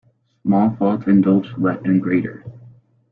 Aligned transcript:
Small 0.41 0.75
faults 0.77 1.05
indulged 1.05 1.59
let 1.59 1.85
in 1.85 1.99
greater. 1.99 2.43